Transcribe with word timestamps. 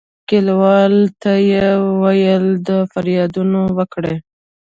کلیوالو 0.29 1.03
ته 1.21 1.31
یې 1.51 1.65
ویل 2.01 2.45
د 2.67 2.69
فریادونه 2.91 3.59
وکړي. 3.77 4.15